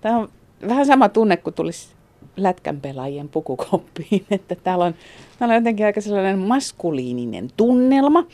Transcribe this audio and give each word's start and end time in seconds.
Tämä 0.00 0.18
on 0.18 0.28
vähän 0.68 0.86
sama 0.86 1.08
tunne 1.08 1.36
kuin 1.36 1.54
tulisi 1.54 1.88
lätkän 2.36 2.80
pelaajien 2.80 3.28
pukukoppiin, 3.28 4.26
että 4.30 4.54
täällä 4.54 4.84
on, 4.84 4.94
täällä 5.38 5.52
on 5.52 5.60
jotenkin 5.60 5.86
aika 5.86 6.00
sellainen 6.00 6.38
maskuliininen 6.38 7.48
tunnelma. 7.56 8.26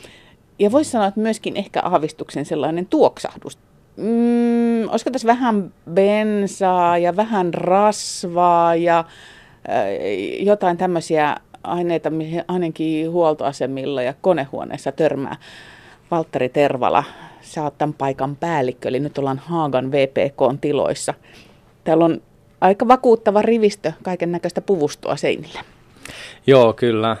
Ja 0.59 0.71
voisi 0.71 0.91
sanoa, 0.91 1.07
että 1.07 1.19
myöskin 1.19 1.55
ehkä 1.57 1.81
aavistuksen 1.81 2.45
sellainen 2.45 2.85
tuoksahdus. 2.85 3.57
Mm, 3.97 4.89
olisiko 4.89 5.11
tässä 5.11 5.27
vähän 5.27 5.73
bensaa 5.93 6.97
ja 6.97 7.15
vähän 7.15 7.53
rasvaa 7.53 8.75
ja 8.75 8.99
äh, 8.99 9.05
jotain 10.39 10.77
tämmöisiä 10.77 11.37
aineita, 11.63 12.09
mihin 12.09 12.43
ainakin 12.47 13.11
huoltoasemilla 13.11 14.01
ja 14.01 14.13
konehuoneessa 14.21 14.91
törmää. 14.91 15.35
Valtteri 16.11 16.49
Tervala, 16.49 17.03
sä 17.41 17.63
oot 17.63 17.77
tämän 17.77 17.93
paikan 17.93 18.35
päällikkö, 18.35 18.89
eli 18.89 18.99
nyt 18.99 19.17
ollaan 19.17 19.41
Haagan 19.45 19.91
VPK-tiloissa. 19.91 21.13
Täällä 21.87 22.05
on 22.05 22.21
aika 22.61 22.87
vakuuttava 22.87 23.41
rivistö 23.41 23.93
kaiken 24.03 24.31
näköistä 24.31 24.61
puvustoa 24.61 25.15
seinillä. 25.15 25.59
Joo, 26.47 26.73
kyllä. 26.73 27.17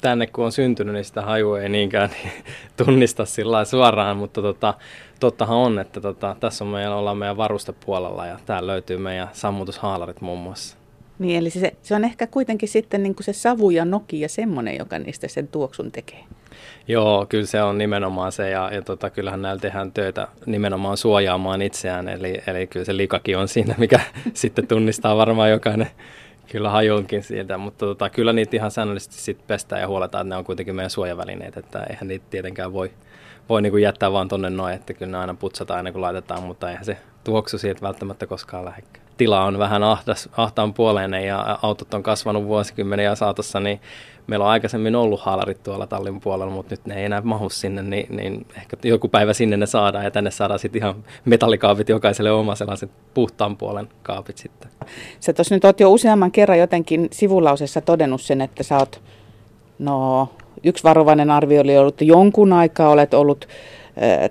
Tänne 0.00 0.26
kun 0.26 0.44
on 0.44 0.52
syntynyt, 0.52 0.94
niin 0.94 1.04
sitä 1.04 1.22
haju 1.22 1.54
ei 1.54 1.68
niinkään 1.68 2.10
tunnista 2.84 3.24
sillä 3.24 3.64
suoraan, 3.64 4.16
mutta 4.16 4.42
tota, 4.42 4.74
tottahan 5.20 5.56
on, 5.56 5.78
että 5.78 6.00
tota, 6.00 6.36
tässä 6.40 6.64
on 6.64 6.70
meidän, 6.70 6.92
ollaan 6.92 7.16
meidän 7.16 7.36
varustepuolella 7.36 8.26
ja 8.26 8.38
täällä 8.46 8.66
löytyy 8.66 8.98
meidän 8.98 9.28
sammutushaalarit 9.32 10.20
muun 10.20 10.38
muassa. 10.38 10.76
Niin, 11.18 11.38
eli 11.38 11.50
se, 11.50 11.76
se 11.82 11.94
on 11.94 12.04
ehkä 12.04 12.26
kuitenkin 12.26 12.68
sitten 12.68 13.02
niin 13.02 13.14
kuin 13.14 13.24
se 13.24 13.32
savu 13.32 13.70
ja 13.70 13.84
noki 13.84 14.20
ja 14.20 14.28
semmoinen, 14.28 14.78
joka 14.78 14.98
niistä 14.98 15.28
sen 15.28 15.48
tuoksun 15.48 15.92
tekee. 15.92 16.24
Joo, 16.88 17.26
kyllä 17.28 17.46
se 17.46 17.62
on 17.62 17.78
nimenomaan 17.78 18.32
se 18.32 18.50
ja, 18.50 18.70
ja 18.72 18.82
tota, 18.82 19.10
kyllähän 19.10 19.42
näillä 19.42 19.60
tehdään 19.60 19.92
töitä 19.92 20.28
nimenomaan 20.46 20.96
suojaamaan 20.96 21.62
itseään, 21.62 22.08
eli, 22.08 22.42
eli 22.46 22.66
kyllä 22.66 22.86
se 22.86 22.96
likakin 22.96 23.38
on 23.38 23.48
siinä, 23.48 23.74
mikä 23.78 24.00
sitten 24.32 24.66
tunnistaa 24.66 25.16
varmaan 25.16 25.50
jokainen 25.50 25.90
kyllä 26.50 26.70
hajunkin 26.70 27.22
siitä, 27.22 27.58
mutta 27.58 27.86
tota, 27.86 28.10
kyllä 28.10 28.32
niitä 28.32 28.56
ihan 28.56 28.70
säännöllisesti 28.70 29.16
sit 29.16 29.46
pestään 29.46 29.80
ja 29.80 29.88
huoletaan, 29.88 30.26
että 30.26 30.34
ne 30.34 30.38
on 30.38 30.44
kuitenkin 30.44 30.74
meidän 30.74 30.90
suojavälineet, 30.90 31.56
että 31.56 31.82
eihän 31.90 32.08
niitä 32.08 32.26
tietenkään 32.30 32.72
voi, 32.72 32.90
voi 33.48 33.62
niin 33.62 33.70
kuin 33.70 33.82
jättää 33.82 34.12
vaan 34.12 34.28
tonne 34.28 34.50
noin, 34.50 34.74
että 34.74 34.94
kyllä 34.94 35.12
ne 35.12 35.18
aina 35.18 35.34
putsataan 35.34 35.76
aina 35.76 35.92
kun 35.92 36.00
laitetaan, 36.00 36.42
mutta 36.42 36.70
eihän 36.70 36.84
se 36.84 36.96
tuoksu 37.24 37.58
siitä 37.58 37.82
välttämättä 37.82 38.26
koskaan 38.26 38.64
lähekkää 38.64 39.04
tila 39.16 39.44
on 39.44 39.58
vähän 39.58 39.82
ahdas, 39.82 40.28
ahtaan 40.36 40.74
puoleinen 40.74 41.26
ja 41.26 41.58
autot 41.62 41.94
on 41.94 42.02
kasvanut 42.02 42.44
vuosikymmeniä 42.44 43.14
saatossa, 43.14 43.60
niin 43.60 43.80
meillä 44.26 44.44
on 44.44 44.50
aikaisemmin 44.50 44.96
ollut 44.96 45.20
haalarit 45.20 45.62
tuolla 45.62 45.86
tallin 45.86 46.20
puolella, 46.20 46.52
mutta 46.52 46.72
nyt 46.72 46.86
ne 46.86 46.94
ei 46.94 47.04
enää 47.04 47.20
mahu 47.20 47.50
sinne, 47.50 47.82
niin, 47.82 48.16
niin 48.16 48.46
ehkä 48.56 48.76
joku 48.84 49.08
päivä 49.08 49.32
sinne 49.32 49.56
ne 49.56 49.66
saadaan 49.66 50.04
ja 50.04 50.10
tänne 50.10 50.30
saadaan 50.30 50.58
sitten 50.58 50.82
ihan 50.82 51.04
metallikaapit 51.24 51.88
jokaiselle 51.88 52.30
oma 52.30 52.54
sellaiset 52.54 52.90
puhtaan 53.14 53.56
puolen 53.56 53.88
kaapit 54.02 54.38
sitten. 54.38 54.70
Sä 55.20 55.32
tuossa 55.32 55.54
nyt 55.54 55.64
oot 55.64 55.80
jo 55.80 55.90
useamman 55.90 56.32
kerran 56.32 56.58
jotenkin 56.58 57.08
sivulausessa 57.12 57.80
todennut 57.80 58.22
sen, 58.22 58.40
että 58.40 58.62
sä 58.62 58.76
oot, 58.78 59.02
no 59.78 60.28
yksi 60.64 60.84
varovainen 60.84 61.30
arvio 61.30 61.60
oli 61.60 61.78
ollut, 61.78 61.94
että 61.94 62.04
jonkun 62.04 62.52
aikaa 62.52 62.90
olet 62.90 63.14
ollut 63.14 63.48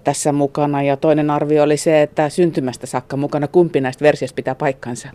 tässä 0.04 0.32
mukana 0.32 0.84
ja 0.84 0.98
toinen 0.98 1.30
arvio 1.30 1.64
oli 1.64 1.78
se, 1.78 2.02
että 2.02 2.30
syntymästä 2.30 2.88
saakka 2.88 3.18
mukana. 3.18 3.48
Kumpi 3.48 3.82
näistä 3.82 4.04
versioista 4.04 4.36
pitää 4.36 4.56
paikkansa? 4.56 5.10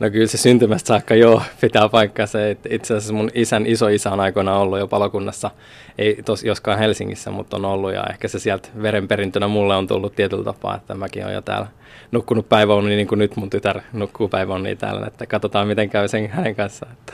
No 0.00 0.10
kyllä 0.10 0.26
se 0.26 0.38
syntymästä 0.38 0.86
saakka 0.86 1.14
joo 1.14 1.42
pitää 1.60 1.88
paikkansa. 1.88 2.38
Itse 2.70 2.94
asiassa 2.94 3.14
mun 3.14 3.30
isän 3.34 3.66
isoisä 3.66 4.10
on 4.10 4.20
aikoinaan 4.20 4.60
ollut 4.60 4.78
jo 4.78 4.86
palokunnassa, 4.86 5.50
ei 5.98 6.22
tos, 6.24 6.44
joskaan 6.44 6.78
Helsingissä, 6.78 7.30
mutta 7.30 7.56
on 7.56 7.64
ollut 7.64 7.94
ja 7.94 8.04
ehkä 8.10 8.28
se 8.28 8.38
sieltä 8.38 8.68
verenperintönä 8.82 9.48
mulle 9.48 9.76
on 9.76 9.86
tullut 9.86 10.14
tietyllä 10.14 10.44
tapaa, 10.44 10.76
että 10.76 10.94
mäkin 10.94 11.24
olen 11.24 11.34
jo 11.34 11.42
täällä 11.42 11.66
nukkunut 12.12 12.48
päiväuni 12.48 12.96
niin 12.96 13.06
kuin 13.08 13.18
nyt 13.18 13.36
mun 13.36 13.50
tytär 13.50 13.80
nukkuu 13.92 14.28
päiväuni 14.28 14.76
täällä, 14.76 15.06
että 15.06 15.26
katsotaan 15.26 15.68
miten 15.68 15.90
käy 15.90 16.08
sen 16.08 16.28
hänen 16.28 16.54
kanssaan. 16.54 16.92
Että 16.92 17.12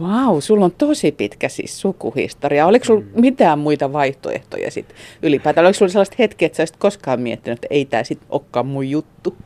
Vau, 0.00 0.40
sulla 0.40 0.64
on 0.64 0.72
tosi 0.72 1.12
pitkä 1.12 1.48
siis 1.48 1.80
sukuhistoria. 1.80 2.66
Oliko 2.66 2.84
sulla 2.84 3.00
mm. 3.00 3.20
mitään 3.20 3.58
muita 3.58 3.92
vaihtoehtoja 3.92 4.70
sitten 4.70 4.96
ylipäätään? 5.22 5.66
Oliko 5.66 5.78
sulla 5.78 5.92
sellaiset 5.92 6.18
hetket, 6.18 6.46
että 6.46 6.66
sä 6.66 6.74
koskaan 6.78 7.20
miettinyt, 7.20 7.56
että 7.56 7.66
ei 7.70 7.84
tämä 7.84 8.04
sitten 8.04 8.28
olekaan 8.30 8.66
mun 8.66 8.90
juttu? 8.90 9.36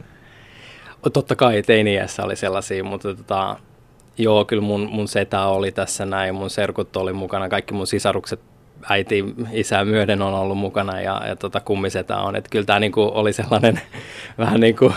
Totta 1.12 1.36
kai 1.36 1.62
teiniässä 1.62 2.22
oli 2.22 2.36
sellaisia, 2.36 2.84
mutta 2.84 3.14
tota, 3.14 3.56
joo, 4.18 4.44
kyllä 4.44 4.62
mun, 4.62 4.88
mun 4.92 5.08
setä 5.08 5.46
oli 5.46 5.72
tässä 5.72 6.06
näin, 6.06 6.34
mun 6.34 6.50
serkut 6.50 6.96
oli 6.96 7.12
mukana, 7.12 7.48
kaikki 7.48 7.74
mun 7.74 7.86
sisarukset 7.86 8.40
äiti, 8.90 9.24
isä 9.52 9.84
myöden 9.84 10.22
on 10.22 10.34
ollut 10.34 10.58
mukana 10.58 11.00
ja, 11.00 11.22
ja 11.28 11.36
tota, 11.36 11.60
kummisetä 11.60 12.16
on. 12.16 12.36
Että 12.36 12.50
kyllä 12.50 12.64
tämä 12.64 12.80
niinku 12.80 13.10
oli 13.14 13.32
sellainen 13.32 13.80
vähän 14.38 14.60
niin 14.60 14.76
kuin 14.76 14.94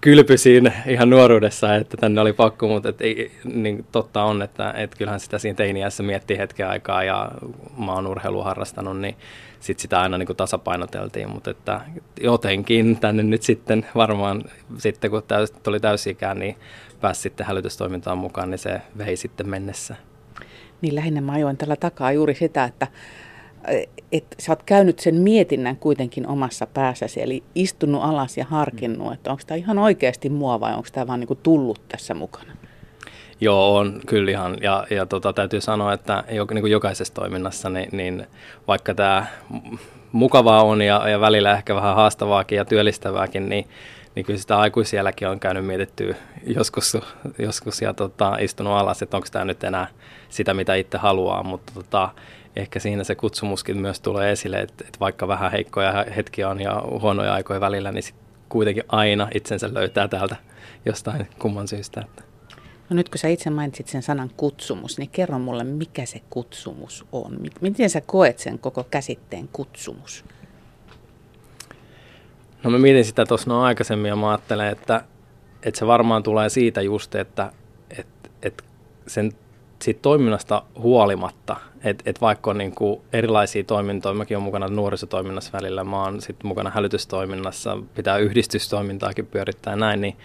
kylpy 0.00 0.38
siinä 0.38 0.72
ihan 0.86 1.10
nuoruudessa, 1.10 1.74
että 1.74 1.96
tänne 1.96 2.20
oli 2.20 2.32
pakko, 2.32 2.68
mutta 2.68 2.88
et 2.88 3.00
ei, 3.00 3.32
niin 3.44 3.86
totta 3.92 4.22
on, 4.22 4.42
että 4.42 4.72
et 4.76 4.94
kyllähän 4.94 5.20
sitä 5.20 5.38
siinä 5.38 5.56
teiniässä 5.56 6.02
miettii 6.02 6.38
hetken 6.38 6.68
aikaa 6.68 7.04
ja 7.04 7.30
mä 7.78 7.92
oon 7.92 8.06
urheilu 8.06 8.42
harrastanut, 8.42 9.00
niin 9.00 9.16
sit 9.60 9.78
sitä 9.78 10.00
aina 10.00 10.18
niin 10.18 10.36
tasapainoteltiin, 10.36 11.30
mutta 11.30 11.50
että 11.50 11.80
jotenkin 12.20 13.00
tänne 13.00 13.22
nyt 13.22 13.42
sitten 13.42 13.86
varmaan 13.94 14.44
sitten 14.78 15.10
kun 15.10 15.22
täys, 15.28 15.50
tuli 15.50 15.80
täysikään, 15.80 16.38
niin 16.38 16.56
pääsi 17.00 17.20
sitten 17.20 17.46
hälytystoimintaan 17.46 18.18
mukaan, 18.18 18.50
niin 18.50 18.58
se 18.58 18.80
vei 18.98 19.16
sitten 19.16 19.48
mennessä. 19.48 19.96
Niin 20.80 20.94
lähinnä 20.94 21.20
mä 21.20 21.32
ajoin 21.32 21.56
tällä 21.56 21.76
takaa 21.76 22.12
juuri 22.12 22.34
sitä, 22.34 22.64
että 22.64 22.86
että 24.12 24.36
sä 24.38 24.52
oot 24.52 24.62
käynyt 24.62 24.98
sen 24.98 25.14
mietinnän 25.14 25.76
kuitenkin 25.76 26.26
omassa 26.26 26.66
päässäsi, 26.66 27.22
eli 27.22 27.42
istunut 27.54 28.02
alas 28.04 28.36
ja 28.36 28.44
harkinnut, 28.44 29.12
että 29.12 29.30
onko 29.30 29.42
tämä 29.46 29.58
ihan 29.58 29.78
oikeasti 29.78 30.28
mua 30.28 30.60
vai 30.60 30.74
onko 30.74 30.88
tämä 30.92 31.06
vaan 31.06 31.20
niinku 31.20 31.34
tullut 31.34 31.80
tässä 31.88 32.14
mukana? 32.14 32.52
Joo, 33.40 33.76
on 33.76 34.00
kyllä 34.06 34.30
ihan. 34.30 34.56
Ja, 34.62 34.86
ja 34.90 35.06
tota, 35.06 35.32
täytyy 35.32 35.60
sanoa, 35.60 35.92
että 35.92 36.24
niin 36.28 36.46
kuin 36.46 36.70
jokaisessa 36.72 37.14
toiminnassa, 37.14 37.70
niin, 37.70 37.88
niin 37.92 38.26
vaikka 38.68 38.94
tämä 38.94 39.26
mukavaa 40.12 40.62
on 40.62 40.82
ja, 40.82 41.08
ja 41.08 41.20
välillä 41.20 41.52
ehkä 41.52 41.74
vähän 41.74 41.94
haastavaakin 41.94 42.56
ja 42.56 42.64
työllistävääkin, 42.64 43.48
niin, 43.48 43.68
niin 44.14 44.26
kyllä 44.26 44.38
sitä 44.38 44.58
aikuisielläkin 44.58 45.28
on 45.28 45.40
käynyt 45.40 45.66
mietittyä 45.66 46.14
joskus, 46.46 46.96
joskus 47.38 47.82
ja 47.82 47.94
tota, 47.94 48.36
istunut 48.40 48.72
alas, 48.72 49.02
että 49.02 49.16
onko 49.16 49.28
tämä 49.32 49.44
nyt 49.44 49.64
enää 49.64 49.86
sitä, 50.28 50.54
mitä 50.54 50.74
itse 50.74 50.98
haluaa. 50.98 51.42
Mutta 51.42 51.72
tota, 51.74 52.08
ehkä 52.60 52.78
siinä 52.78 53.04
se 53.04 53.14
kutsumuskin 53.14 53.80
myös 53.80 54.00
tulee 54.00 54.32
esille, 54.32 54.60
että, 54.60 54.84
että 54.86 55.00
vaikka 55.00 55.28
vähän 55.28 55.50
heikkoja 55.52 56.04
hetkiä 56.16 56.48
on 56.48 56.60
ja 56.60 56.82
huonoja 57.00 57.34
aikoja 57.34 57.60
välillä, 57.60 57.92
niin 57.92 58.02
sit 58.02 58.14
kuitenkin 58.48 58.84
aina 58.88 59.28
itsensä 59.34 59.74
löytää 59.74 60.08
täältä 60.08 60.36
jostain 60.84 61.28
kumman 61.38 61.68
syystä. 61.68 62.00
Että. 62.00 62.22
No 62.90 62.96
nyt 62.96 63.08
kun 63.08 63.18
sä 63.18 63.28
itse 63.28 63.50
mainitsit 63.50 63.88
sen 63.88 64.02
sanan 64.02 64.30
kutsumus, 64.36 64.98
niin 64.98 65.10
kerro 65.10 65.38
mulle, 65.38 65.64
mikä 65.64 66.06
se 66.06 66.20
kutsumus 66.30 67.06
on? 67.12 67.38
Miten 67.60 67.90
sä 67.90 68.00
koet 68.00 68.38
sen 68.38 68.58
koko 68.58 68.84
käsitteen 68.84 69.48
kutsumus? 69.52 70.24
No 72.62 72.70
mä 72.70 72.78
mietin 72.78 73.04
sitä 73.04 73.26
tuossa 73.26 73.50
no 73.50 73.62
aikaisemmin 73.62 74.08
ja 74.08 74.16
mä 74.16 74.30
ajattelen, 74.30 74.68
että, 74.68 75.04
että 75.62 75.78
se 75.78 75.86
varmaan 75.86 76.22
tulee 76.22 76.48
siitä 76.48 76.80
just, 76.80 77.14
että, 77.14 77.52
että, 77.98 78.30
että 78.42 78.64
sen 79.06 79.32
siitä 79.82 80.00
toiminnasta 80.02 80.62
huolimatta, 80.78 81.56
että 81.84 82.10
et 82.10 82.20
vaikka 82.20 82.50
on 82.50 82.58
niin 82.58 82.74
kuin 82.74 83.00
erilaisia 83.12 83.64
toimintoja, 83.64 84.14
mäkin 84.14 84.36
olen 84.36 84.44
mukana 84.44 84.68
nuorisotoiminnassa 84.68 85.52
välillä, 85.52 85.84
mä 85.84 86.02
oon 86.02 86.20
sitten 86.20 86.46
mukana 86.46 86.70
hälytystoiminnassa, 86.70 87.78
pitää 87.94 88.18
yhdistystoimintaakin 88.18 89.26
pyörittää 89.26 89.76
näin, 89.76 90.00
niin 90.00 90.16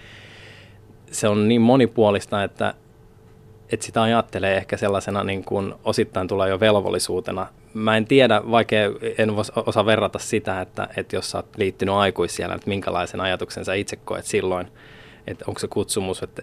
se 1.12 1.28
on 1.28 1.48
niin 1.48 1.62
monipuolista, 1.62 2.44
että, 2.44 2.74
että 3.70 3.86
sitä 3.86 4.02
ajattelee 4.02 4.58
ehkä 4.58 4.78
sellaisena 4.78 5.24
niin 5.24 5.44
kuin 5.44 5.74
osittain 5.84 6.28
tulee 6.28 6.50
jo 6.50 6.60
velvollisuutena. 6.60 7.48
Mä 7.74 7.98
en 7.98 8.06
tiedä, 8.06 8.42
vaikka 8.52 8.76
en 9.18 9.32
osaa 9.66 9.86
verrata 9.86 10.20
sitä, 10.20 10.62
että, 10.62 10.88
että 10.98 11.16
jos 11.16 11.32
sä 11.32 11.38
oot 11.38 11.58
liittynyt 11.58 11.96
aikuisiellä, 11.96 12.56
että 12.56 12.70
minkälaisen 12.70 13.22
ajatuksen 13.22 13.66
sä 13.66 13.74
itse 13.74 13.96
koet 13.96 14.26
silloin, 14.26 14.68
että 15.28 15.46
onko 15.48 15.60
se 15.60 15.68
kutsumus, 15.68 16.24
että 16.24 16.42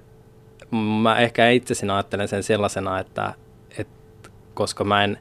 mä 0.76 1.18
ehkä 1.18 1.50
itse 1.50 1.74
sinä 1.74 1.94
ajattelen 1.94 2.28
sen 2.28 2.42
sellaisena, 2.42 2.98
että, 2.98 3.34
että 3.78 4.30
koska 4.54 4.84
mä 4.84 5.04
en 5.04 5.18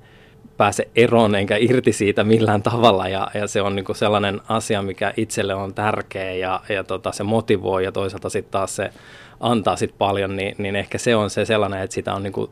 pääse 0.58 0.88
eroon 0.96 1.36
enkä 1.36 1.58
irti 1.60 1.94
siitä 1.94 2.24
millään 2.24 2.62
tavalla 2.62 3.08
ja, 3.08 3.28
ja 3.34 3.48
se 3.48 3.62
on 3.62 3.76
niin 3.76 3.86
sellainen 3.94 4.42
asia, 4.50 4.82
mikä 4.82 5.14
itselle 5.18 5.54
on 5.54 5.74
tärkeä 5.74 6.34
ja, 6.34 6.62
ja 6.70 6.84
tota, 6.84 7.12
se 7.12 7.24
motivoi 7.24 7.84
ja 7.84 7.92
toisaalta 7.92 8.30
sitten 8.30 8.52
taas 8.52 8.76
se 8.76 8.92
antaa 9.40 9.76
sit 9.76 9.96
paljon, 9.98 10.36
niin, 10.36 10.56
niin 10.58 10.76
ehkä 10.76 10.98
se 10.98 11.16
on 11.16 11.30
se 11.30 11.46
sellainen, 11.46 11.82
että 11.82 11.94
sitä 11.94 12.14
on 12.14 12.24
niin 12.24 12.50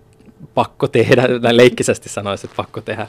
pakko 0.54 0.88
tehdä, 0.88 1.28
näin 1.42 1.58
leikkisesti 1.58 2.10
sanoisin, 2.10 2.48
että 2.48 2.58
pakko 2.58 2.82
tehdä. 2.82 3.08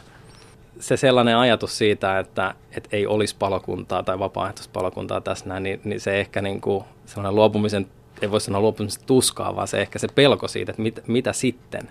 Se 0.80 0.96
sellainen 0.96 1.36
ajatus 1.36 1.78
siitä, 1.78 2.18
että, 2.18 2.54
että 2.76 2.88
ei 2.92 3.06
olisi 3.06 3.36
palokuntaa 3.38 4.02
tai 4.02 4.18
vapaaehtoispalokuntaa 4.18 5.20
tässä 5.20 5.48
näin, 5.48 5.62
niin, 5.62 5.80
niin 5.84 6.00
se 6.00 6.20
ehkä 6.20 6.42
niin 6.42 6.60
kuin 6.60 6.84
sellainen 7.06 7.34
luopumisen 7.34 7.86
ei 8.22 8.30
voi 8.30 8.40
sanoa 8.40 8.60
luopumista 8.60 9.04
tuskaa, 9.06 9.56
vaan 9.56 9.68
se 9.68 9.80
ehkä 9.80 9.98
se 9.98 10.08
pelko 10.14 10.48
siitä, 10.48 10.70
että 10.70 10.82
mit, 10.82 11.00
mitä 11.06 11.32
sitten, 11.32 11.88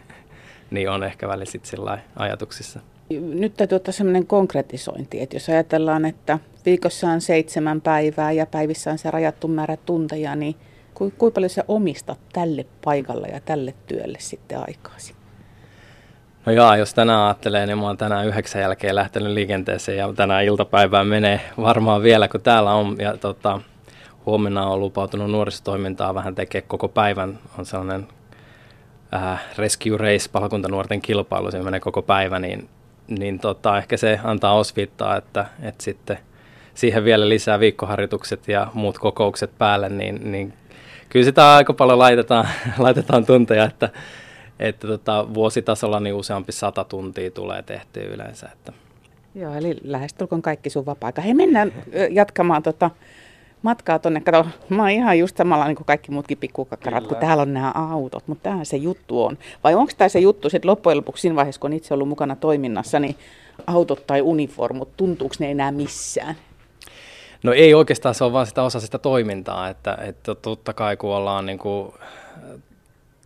niin 0.72 0.90
on 0.90 1.04
ehkä 1.04 1.28
välillä 1.28 1.46
sitten 1.46 2.00
ajatuksissa. 2.16 2.80
Nyt 3.10 3.54
täytyy 3.58 3.76
ottaa 3.76 3.92
sellainen 3.92 4.28
konkretisointi, 4.28 5.22
että 5.22 5.36
jos 5.36 5.50
ajatellaan, 5.50 6.06
että 6.06 6.40
viikossa 6.66 7.08
on 7.08 7.22
seitsemän 7.22 7.82
päivää 7.82 8.32
ja 8.32 8.46
päivissä 8.46 8.92
on 8.92 8.98
se 8.98 9.12
rajattu 9.12 9.48
määrä 9.48 9.78
tunteja, 9.78 10.36
niin 10.36 10.56
Ku, 11.00 11.14
kuinka 11.18 11.36
paljon 11.36 11.50
sä 11.50 11.64
omistat 11.68 12.20
tälle 12.34 12.66
paikalle 12.84 13.28
ja 13.28 13.40
tälle 13.40 13.74
työlle 13.88 14.18
sitten 14.22 14.60
aikaasi? 14.60 15.14
No 16.46 16.52
joo, 16.52 16.76
jos 16.76 16.94
tänään 16.94 17.22
ajattelee, 17.22 17.66
niin 17.66 17.78
mä 17.78 17.86
oon 17.86 17.98
tänään 17.98 18.28
yhdeksän 18.28 18.62
jälkeen 18.62 18.96
lähtenyt 18.96 19.32
liikenteeseen 19.34 19.98
ja 19.98 20.14
tänään 20.14 20.46
iltapäivään 20.46 21.08
menee 21.08 21.42
varmaan 21.62 22.04
vielä, 22.04 22.28
kun 22.28 22.42
täällä 22.42 22.74
on. 22.74 22.96
Ja 23.00 23.18
tota, 23.18 23.62
huomenna 24.30 24.68
on 24.68 24.80
lupautunut 24.80 25.32
nuorisotoimintaa 25.32 26.16
vähän 26.16 26.36
tekee 26.36 26.62
koko 26.62 26.88
päivän. 26.88 27.40
On 27.58 27.66
sellainen 27.66 28.08
äh, 29.14 29.42
Rescue 29.58 29.98
Race, 29.98 30.30
palkuntanuorten 30.32 31.02
kilpailu, 31.02 31.52
se 31.52 31.64
menee 31.64 31.80
koko 31.80 32.02
päivä, 32.02 32.40
niin, 32.40 32.70
niin 33.08 33.40
tota, 33.40 33.78
ehkä 33.78 33.98
se 33.98 34.20
antaa 34.24 34.54
osviittaa, 34.54 35.18
että, 35.18 35.46
että 35.62 35.84
sitten 35.84 36.18
siihen 36.74 37.04
vielä 37.04 37.30
lisää 37.30 37.60
viikkoharjoitukset 37.60 38.48
ja 38.48 38.68
muut 38.74 39.00
kokoukset 39.00 39.52
päälle, 39.58 39.90
niin, 39.90 40.32
niin 40.32 40.54
kyllä 41.10 41.26
sitä 41.26 41.56
aika 41.56 41.74
paljon 41.74 42.00
laitetaan, 42.00 42.48
laitetaan 42.78 43.26
tunteja, 43.26 43.66
että, 43.66 43.90
että 44.60 44.88
tota, 44.88 45.34
vuositasolla 45.34 46.00
niin 46.00 46.16
useampi 46.16 46.52
sata 46.52 46.84
tuntia 46.84 47.32
tulee 47.32 47.64
tehtyä 47.64 48.04
yleensä. 48.04 48.50
Että. 48.54 48.74
Joo, 49.36 49.54
eli 49.54 49.78
lähestulkoon 49.84 50.42
kaikki 50.42 50.70
sun 50.70 50.86
vapaa-aika. 50.86 51.22
Hei, 51.22 51.34
mennään 51.34 51.74
jatkamaan 52.12 52.64
tota, 52.64 52.90
matkaa 53.62 54.00
tuonne. 54.00 54.22
Kato, 54.22 54.46
mä 54.70 54.82
oon 54.82 54.90
ihan 54.90 55.20
just 55.20 55.38
samalla 55.38 55.68
niin 55.68 55.76
kuin 55.76 55.86
kaikki 55.86 56.12
muutkin 56.12 56.38
pikkukakkarat, 56.38 57.08
kun 57.08 57.18
täällä 57.18 57.42
on 57.42 57.54
nämä 57.54 57.72
autot, 57.76 58.28
mutta 58.28 58.44
tämähän 58.44 58.66
se 58.66 58.78
juttu 58.78 59.26
on. 59.26 59.38
Vai 59.64 59.76
onko 59.76 59.92
tämä 59.98 60.10
se 60.10 60.20
juttu 60.20 60.50
sitten 60.50 60.70
loppujen 60.70 60.98
lopuksi 60.98 61.22
siinä 61.22 61.36
vaiheessa, 61.36 61.62
kun 61.62 61.72
on 61.72 61.78
itse 61.78 61.94
ollut 61.94 62.08
mukana 62.08 62.36
toiminnassa, 62.36 63.00
niin 63.00 63.16
autot 63.68 64.08
tai 64.08 64.22
uniformut, 64.22 64.98
tuntuuko 64.98 65.36
ne 65.40 65.52
enää 65.52 65.72
missään? 65.72 66.36
No 67.44 67.54
ei 67.54 67.74
oikeastaan, 67.74 68.16
se 68.16 68.24
on 68.24 68.34
vaan 68.34 68.48
sitä 68.48 68.64
osa 68.64 68.80
sitä 68.80 68.98
toimintaa, 68.98 69.70
että, 69.70 69.98
että 70.02 70.36
totta 70.36 70.74
kai 70.74 70.98
kun 70.98 71.16
ollaan 71.16 71.46
niin 71.46 71.60
kuin, 71.60 71.94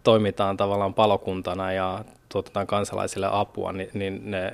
toimitaan 0.04 0.58
tavallaan 0.58 0.94
palokuntana 0.94 1.72
ja 1.74 2.06
tuotetaan 2.30 2.68
kansalaisille 2.68 3.28
apua, 3.32 3.72
niin, 3.72 3.90
niin 3.94 4.32
ne 4.32 4.54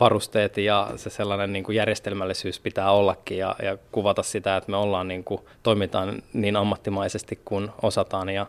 varusteet 0.00 0.56
ja 0.56 0.90
se 0.96 1.10
sellainen 1.10 1.52
niin 1.52 1.64
kuin 1.64 1.76
järjestelmällisyys 1.76 2.60
pitää 2.60 2.90
ollakin 2.90 3.38
ja, 3.38 3.56
ja 3.62 3.78
kuvata 3.92 4.22
sitä, 4.22 4.56
että 4.56 4.70
me 4.70 4.76
ollaan 4.76 5.08
niin 5.08 5.24
kuin, 5.24 5.40
toimitaan 5.62 6.22
niin 6.32 6.56
ammattimaisesti 6.56 7.40
kuin 7.44 7.70
osataan 7.82 8.28
ja, 8.28 8.46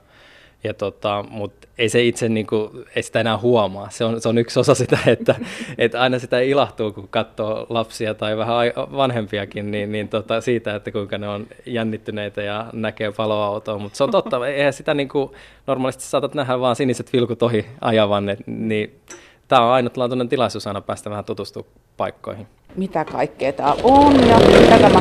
ja 0.63 0.73
tota, 0.73 1.25
Mutta 1.29 1.67
ei 1.77 1.89
se 1.89 2.03
itse 2.03 2.29
niin 2.29 2.47
kuin, 2.47 2.69
ei 2.95 3.03
sitä 3.03 3.19
enää 3.19 3.37
huomaa. 3.37 3.89
Se 3.89 4.05
on, 4.05 4.21
se 4.21 4.29
on 4.29 4.37
yksi 4.37 4.59
osa 4.59 4.75
sitä, 4.75 4.97
että, 5.07 5.35
että 5.77 6.01
aina 6.01 6.19
sitä 6.19 6.39
ilahtuu, 6.39 6.91
kun 6.91 7.07
katsoo 7.07 7.65
lapsia 7.69 8.13
tai 8.13 8.37
vähän 8.37 8.57
vanhempiakin, 8.75 9.71
niin, 9.71 9.91
niin 9.91 10.09
tota, 10.09 10.41
siitä, 10.41 10.75
että 10.75 10.91
kuinka 10.91 11.17
ne 11.17 11.27
on 11.27 11.47
jännittyneitä 11.65 12.41
ja 12.41 12.65
näkee 12.73 13.11
paloautoa. 13.11 13.77
Mutta 13.77 13.97
se 13.97 14.03
on 14.03 14.11
totta, 14.11 14.47
eihän 14.47 14.73
sitä 14.73 14.93
niin 14.93 15.09
kuin, 15.09 15.31
normaalisti 15.67 16.03
saatat 16.03 16.33
nähdä 16.33 16.59
vaan 16.59 16.75
siniset 16.75 17.13
vilkut 17.13 17.43
ohi 17.43 17.65
ajavan, 17.81 18.25
niin 18.45 19.01
tämä 19.49 19.65
on 19.65 19.71
ainutlaatuinen 19.71 20.29
tilaisuus 20.29 20.67
aina 20.67 20.81
päästä 20.81 21.09
vähän 21.09 21.25
tutustumaan 21.25 21.73
paikkoihin. 21.97 22.47
Mitä 22.75 23.05
kaikkea 23.05 23.53
tämä 23.53 23.75
on 23.83 24.27
ja 24.27 24.39
mitä 24.39 24.79
tämä, 24.79 24.99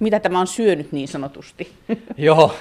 mitä 0.00 0.20
tämä 0.20 0.40
on 0.40 0.46
syönyt 0.46 0.92
niin 0.92 1.08
sanotusti? 1.08 1.72
Joo, 2.16 2.54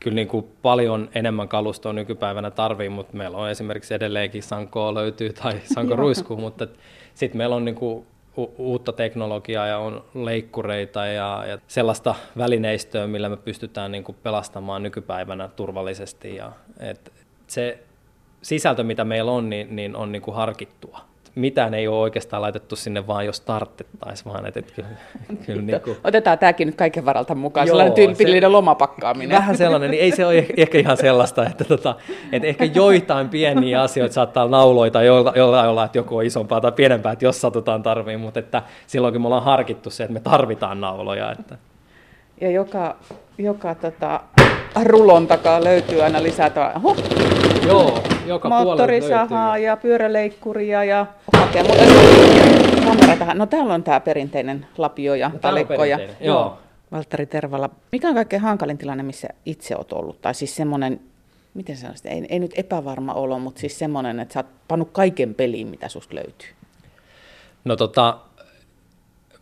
kyllä 0.00 0.14
niin 0.14 0.28
kuin 0.28 0.46
paljon 0.62 1.08
enemmän 1.14 1.48
kalustoa 1.48 1.92
nykypäivänä 1.92 2.50
tarvii, 2.50 2.88
mutta 2.88 3.16
meillä 3.16 3.36
on 3.38 3.50
esimerkiksi 3.50 3.94
edelleenkin 3.94 4.42
sankoa 4.42 4.94
löytyy 4.94 5.32
tai 5.32 5.60
sanko 5.74 5.96
ruiskuu, 5.96 6.36
mutta 6.36 6.66
sitten 7.14 7.38
meillä 7.38 7.56
on 7.56 7.64
niin 7.64 7.74
kuin 7.74 8.06
u- 8.38 8.54
uutta 8.58 8.92
teknologiaa 8.92 9.66
ja 9.66 9.78
on 9.78 10.04
leikkureita 10.14 11.06
ja, 11.06 11.44
ja 11.48 11.58
sellaista 11.66 12.14
välineistöä, 12.38 13.06
millä 13.06 13.28
me 13.28 13.36
pystytään 13.36 13.92
niin 13.92 14.04
kuin 14.04 14.16
pelastamaan 14.22 14.82
nykypäivänä 14.82 15.48
turvallisesti. 15.56 16.36
Ja, 16.36 16.52
et 16.80 17.12
se 17.46 17.78
sisältö, 18.42 18.82
mitä 18.82 19.04
meillä 19.04 19.32
on, 19.32 19.50
niin, 19.50 19.76
niin 19.76 19.96
on 19.96 20.12
niin 20.12 20.22
kuin 20.22 20.34
harkittua. 20.34 21.00
Mitään 21.34 21.74
ei 21.74 21.88
ole 21.88 21.98
oikeastaan 21.98 22.42
laitettu 22.42 22.76
sinne 22.76 23.06
vaan, 23.06 23.26
jos 23.26 23.40
tarttettaisiin, 23.40 24.32
vaan 24.32 24.46
että, 24.46 24.60
että 24.60 24.72
kyllä, 24.74 24.88
kyllä 25.46 25.62
niin 25.62 25.80
kuin... 25.80 25.96
Otetaan 26.04 26.38
tämäkin 26.38 26.66
nyt 26.66 26.74
kaiken 26.76 27.04
varalta 27.04 27.34
mukaan, 27.34 27.66
Joo, 27.66 27.72
sellainen 27.72 27.94
tyypillinen 27.94 28.42
se, 28.42 28.48
lomapakkaaminen. 28.48 29.38
Vähän 29.38 29.56
sellainen, 29.56 29.90
niin 29.90 30.02
ei 30.02 30.10
se 30.10 30.26
ole 30.26 30.46
ehkä 30.56 30.78
ihan 30.78 30.96
sellaista, 30.96 31.46
että, 31.46 31.64
tota, 31.64 31.96
että 32.32 32.48
ehkä 32.48 32.64
joitain 32.64 33.28
pieniä 33.28 33.82
asioita 33.82 34.14
saattaa 34.14 34.48
nauloita 34.48 35.02
jolla, 35.02 35.32
jolla 35.36 35.68
olla, 35.68 35.84
että 35.84 35.98
joku 35.98 36.16
on 36.16 36.24
isompaa 36.24 36.60
tai 36.60 36.72
pienempää, 36.72 37.12
että 37.12 37.24
jos 37.24 37.40
satutaan 37.40 37.82
tarviin, 37.82 38.20
mutta 38.20 38.40
että 38.40 38.62
silloinkin 38.86 39.22
me 39.22 39.26
ollaan 39.26 39.44
harkittu 39.44 39.90
se, 39.90 40.04
että 40.04 40.14
me 40.14 40.20
tarvitaan 40.20 40.80
nauloja. 40.80 41.32
Että... 41.32 41.56
Ja 42.40 42.50
joka, 42.50 42.96
joka 43.38 43.74
tota, 43.74 44.20
rulon 44.84 45.26
takaa 45.26 45.64
löytyy 45.64 46.02
aina 46.02 46.22
lisää. 46.22 46.50
Huh. 46.82 46.96
Joo, 47.66 48.02
joka 48.28 48.48
Moottorisahaa 48.48 49.58
ja 49.58 49.76
pyöräleikkuria 49.76 50.84
ja 50.84 51.06
hakea 51.36 51.64
No 53.34 53.46
täällä 53.46 53.74
on 53.74 53.82
tämä 53.82 54.00
perinteinen 54.00 54.66
lapio 54.78 55.14
ja 55.14 55.28
no, 55.28 55.38
talikko. 55.38 55.84
Ja, 55.84 55.98
joo. 56.20 56.58
Valtteri 56.92 57.26
Tervala. 57.26 57.70
Mikä 57.92 58.08
on 58.08 58.14
kaikkein 58.14 58.42
hankalin 58.42 58.78
tilanne, 58.78 59.02
missä 59.02 59.28
itse 59.46 59.76
olet 59.76 59.92
ollut? 59.92 60.20
Tai 60.20 60.34
siis 60.34 60.56
semmoinen, 60.56 61.00
miten 61.54 61.76
sanoisit, 61.76 62.06
ei, 62.06 62.26
ei 62.28 62.38
nyt 62.38 62.52
epävarma 62.54 63.12
olo, 63.12 63.38
mutta 63.38 63.60
siis 63.60 63.78
semmoinen, 63.78 64.20
että 64.20 64.34
sä 64.34 64.38
oot 64.40 64.46
pannut 64.68 64.88
kaiken 64.92 65.34
peliin, 65.34 65.68
mitä 65.68 65.88
susta 65.88 66.14
löytyy. 66.14 66.48
No 67.64 67.76
tota, 67.76 68.18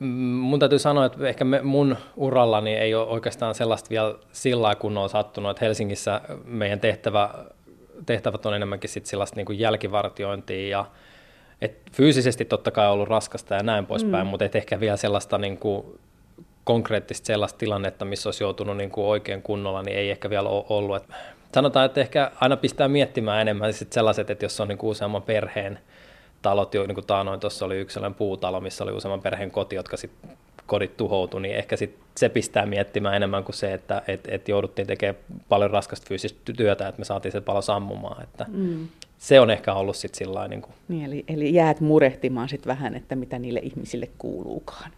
mun 0.01 0.59
täytyy 0.59 0.79
sanoa, 0.79 1.05
että 1.05 1.29
ehkä 1.29 1.45
me, 1.45 1.63
mun 1.63 1.97
urallani 2.17 2.75
ei 2.75 2.95
ole 2.95 3.07
oikeastaan 3.07 3.55
sellaista 3.55 3.91
vielä 3.91 4.15
sillä 4.33 4.75
kun 4.75 4.99
on 4.99 5.09
sattunut, 5.09 5.51
että 5.51 5.65
Helsingissä 5.65 6.21
meidän 6.45 6.81
tehtävä, 6.81 7.31
tehtävät 8.07 8.47
on 8.47 8.55
enemmänkin 8.55 8.91
sit 8.91 9.07
sellaista 9.07 9.37
niin 9.37 9.47
kuin 9.47 9.59
jälkivartiointia 9.59 10.69
ja 10.69 10.85
et 11.61 11.79
fyysisesti 11.93 12.45
totta 12.45 12.71
kai 12.71 12.87
on 12.87 12.93
ollut 12.93 13.09
raskasta 13.09 13.55
ja 13.55 13.63
näin 13.63 13.87
poispäin, 13.87 14.27
mm. 14.27 14.31
mutta 14.31 14.45
et 14.45 14.57
ehkä 14.57 14.81
vielä 14.81 14.97
sellaista 14.97 15.39
niin 15.39 15.59
kuin 15.59 15.99
konkreettista 16.65 17.27
sellaista 17.27 17.59
tilannetta, 17.59 18.05
missä 18.05 18.29
olisi 18.29 18.45
joutunut 18.45 18.77
niin 18.77 18.91
kuin 18.91 19.07
oikein 19.07 19.43
kunnolla, 19.43 19.83
niin 19.83 19.99
ei 19.99 20.11
ehkä 20.11 20.31
vielä 20.31 20.49
ole 20.49 20.65
ollut. 20.69 20.97
Et 20.97 21.09
sanotaan, 21.55 21.87
että 21.87 22.01
ehkä 22.01 22.31
aina 22.41 22.57
pistää 22.57 22.89
miettimään 22.89 23.41
enemmän 23.41 23.73
sit 23.73 23.93
sellaiset, 23.93 24.31
että 24.31 24.45
jos 24.45 24.61
on 24.61 24.69
niin 24.69 24.79
kuin 24.79 24.91
useamman 24.91 25.23
perheen 25.23 25.79
talot, 26.43 26.75
jo, 26.75 26.87
niin 26.87 26.95
kuin 26.95 27.07
taanoin, 27.07 27.41
tuossa 27.41 27.65
oli 27.65 27.77
yksi 27.79 27.95
sellainen 27.95 28.19
puutalo, 28.19 28.61
missä 28.61 28.85
oli 28.85 28.93
useamman 28.93 29.23
perheen 29.23 29.51
koti, 29.51 29.77
jotka 29.77 29.97
sitten 29.97 30.36
kodit 30.67 30.97
tuhoutui, 30.97 31.41
niin 31.41 31.57
ehkä 31.57 31.77
sit 31.77 31.99
se 32.17 32.29
pistää 32.29 32.67
miettimään 32.67 33.15
enemmän 33.15 33.45
kuin 33.45 33.57
se, 33.57 33.75
että 33.75 34.03
et, 34.09 34.21
et 34.29 34.49
jouduttiin 34.49 34.87
tekemään 34.87 35.23
paljon 35.49 35.71
raskasta 35.71 36.07
fyysistä 36.09 36.53
työtä, 36.57 36.89
että 36.89 36.99
me 36.99 37.05
saatiin 37.05 37.33
se 37.33 37.41
palo 37.41 37.63
sammumaan. 37.63 38.23
Että 38.23 38.47
mm. 38.49 38.89
Se 39.19 39.41
on 39.41 39.51
ehkä 39.51 39.75
ollut 39.75 39.97
sitten 39.97 40.19
sillä 40.19 40.49
niin, 40.49 40.63
kuin. 40.63 40.75
niin 40.89 41.05
eli, 41.05 41.25
eli 41.29 41.55
jäät 41.55 41.81
murehtimaan 41.81 42.49
sitten 42.49 42.71
vähän, 42.71 42.95
että 42.95 43.17
mitä 43.17 43.39
niille 43.39 43.61
ihmisille 43.63 44.09
kuuluukaan. 44.19 44.91